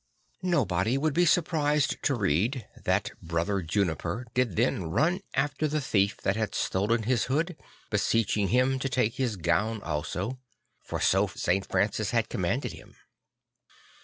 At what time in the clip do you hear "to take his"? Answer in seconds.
8.79-9.35